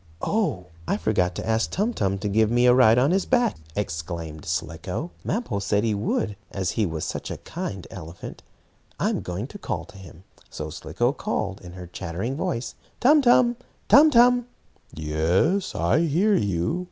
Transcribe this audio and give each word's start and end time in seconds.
"Oh, 0.23 0.65
I 0.87 0.97
forgot 0.97 1.35
to 1.35 1.47
ask 1.47 1.69
Tum 1.69 1.93
Tum 1.93 2.17
to 2.17 2.27
give 2.27 2.49
me 2.49 2.65
a 2.65 2.73
ride 2.73 2.97
on 2.97 3.11
his 3.11 3.27
back!" 3.27 3.57
exclaimed 3.75 4.45
Slicko. 4.45 5.11
"Mappo 5.23 5.59
said 5.59 5.83
he 5.83 5.93
would, 5.93 6.35
as 6.49 6.71
he 6.71 6.87
was 6.87 7.05
such 7.05 7.29
a 7.29 7.37
kind 7.37 7.85
elephant. 7.91 8.41
I'm 8.99 9.21
going 9.21 9.45
to 9.45 9.59
call 9.59 9.85
to 9.85 9.99
him." 9.99 10.23
So 10.49 10.71
Slicko 10.71 11.11
called, 11.11 11.61
in 11.61 11.73
her 11.73 11.85
chattering 11.85 12.35
voice: 12.35 12.73
"Tum 12.99 13.21
Tum! 13.21 13.57
Tum 13.89 14.09
Tum!" 14.09 14.47
"Yes, 14.91 15.75
I 15.75 15.99
hear 15.99 16.33
you. 16.33 16.79